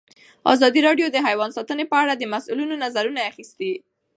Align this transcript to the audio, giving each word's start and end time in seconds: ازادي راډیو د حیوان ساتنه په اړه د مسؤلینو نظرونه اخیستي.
ازادي 0.53 0.79
راډیو 0.87 1.07
د 1.11 1.17
حیوان 1.27 1.49
ساتنه 1.57 1.83
په 1.91 1.95
اړه 2.01 2.13
د 2.15 2.23
مسؤلینو 2.33 2.75
نظرونه 2.83 3.19
اخیستي. 3.31 3.71